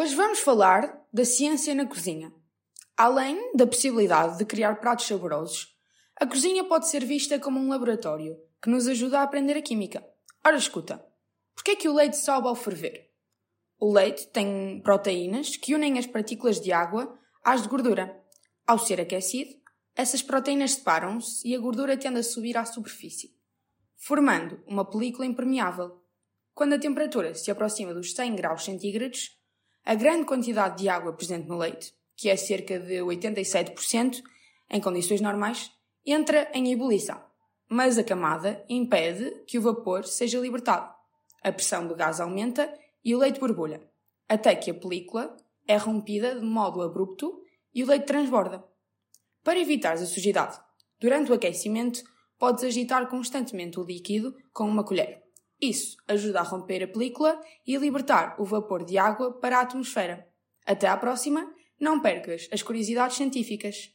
Hoje 0.00 0.14
vamos 0.14 0.38
falar 0.38 1.04
da 1.12 1.24
ciência 1.24 1.74
na 1.74 1.84
cozinha. 1.84 2.32
Além 2.96 3.50
da 3.56 3.66
possibilidade 3.66 4.38
de 4.38 4.44
criar 4.44 4.76
pratos 4.76 5.08
saborosos, 5.08 5.76
a 6.14 6.24
cozinha 6.24 6.62
pode 6.62 6.88
ser 6.88 7.04
vista 7.04 7.36
como 7.40 7.58
um 7.58 7.68
laboratório 7.68 8.38
que 8.62 8.70
nos 8.70 8.86
ajuda 8.86 9.18
a 9.18 9.22
aprender 9.24 9.56
a 9.56 9.60
química. 9.60 10.06
Ora, 10.46 10.56
escuta, 10.56 11.04
por 11.52 11.64
que 11.64 11.72
é 11.72 11.74
que 11.74 11.88
o 11.88 11.94
leite 11.94 12.16
sobe 12.16 12.46
ao 12.46 12.54
ferver? 12.54 13.10
O 13.76 13.92
leite 13.92 14.28
tem 14.28 14.80
proteínas 14.84 15.56
que 15.56 15.74
unem 15.74 15.98
as 15.98 16.06
partículas 16.06 16.60
de 16.60 16.70
água 16.70 17.18
às 17.42 17.62
de 17.62 17.68
gordura. 17.68 18.24
Ao 18.64 18.78
ser 18.78 19.00
aquecido, 19.00 19.50
essas 19.96 20.22
proteínas 20.22 20.74
separam-se 20.74 21.44
e 21.44 21.56
a 21.56 21.58
gordura 21.58 21.96
tende 21.96 22.20
a 22.20 22.22
subir 22.22 22.56
à 22.56 22.64
superfície, 22.64 23.34
formando 23.96 24.62
uma 24.64 24.88
película 24.88 25.26
impermeável. 25.26 26.00
Quando 26.54 26.74
a 26.74 26.78
temperatura 26.78 27.34
se 27.34 27.50
aproxima 27.50 27.92
dos 27.92 28.14
100 28.14 28.36
graus 28.36 28.64
centígrados, 28.64 29.37
a 29.84 29.94
grande 29.94 30.26
quantidade 30.26 30.78
de 30.78 30.88
água 30.88 31.12
presente 31.12 31.48
no 31.48 31.56
leite, 31.56 31.94
que 32.16 32.28
é 32.28 32.36
cerca 32.36 32.78
de 32.78 32.98
87%, 32.98 34.22
em 34.70 34.80
condições 34.80 35.20
normais, 35.20 35.70
entra 36.04 36.50
em 36.52 36.72
ebulição. 36.72 37.22
Mas 37.68 37.98
a 37.98 38.04
camada 38.04 38.64
impede 38.68 39.42
que 39.46 39.58
o 39.58 39.62
vapor 39.62 40.04
seja 40.04 40.38
libertado. 40.38 40.92
A 41.42 41.52
pressão 41.52 41.86
do 41.86 41.94
gás 41.94 42.20
aumenta 42.20 42.72
e 43.04 43.14
o 43.14 43.18
leite 43.18 43.40
borbulha, 43.40 43.80
até 44.28 44.54
que 44.54 44.70
a 44.70 44.74
película 44.74 45.36
é 45.66 45.76
rompida 45.76 46.34
de 46.34 46.44
modo 46.44 46.82
abrupto 46.82 47.42
e 47.74 47.84
o 47.84 47.86
leite 47.86 48.06
transborda. 48.06 48.64
Para 49.44 49.60
evitar 49.60 49.94
a 49.94 50.06
sujidade, 50.06 50.58
durante 50.98 51.30
o 51.30 51.34
aquecimento, 51.34 52.02
podes 52.38 52.64
agitar 52.64 53.06
constantemente 53.08 53.78
o 53.78 53.84
líquido 53.84 54.34
com 54.52 54.64
uma 54.64 54.84
colher. 54.84 55.22
Isso 55.60 55.96
ajuda 56.06 56.40
a 56.40 56.44
romper 56.44 56.84
a 56.84 56.88
película 56.88 57.40
e 57.66 57.76
a 57.76 57.80
libertar 57.80 58.36
o 58.40 58.44
vapor 58.44 58.84
de 58.84 58.96
água 58.96 59.32
para 59.40 59.58
a 59.58 59.62
atmosfera. 59.62 60.28
Até 60.64 60.86
à 60.86 60.96
próxima, 60.96 61.52
não 61.80 62.00
percas 62.00 62.48
as 62.52 62.62
curiosidades 62.62 63.16
científicas! 63.16 63.92